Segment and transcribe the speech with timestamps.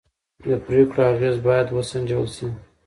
[0.47, 2.47] د پرېکړو اغېز باید سنجول شي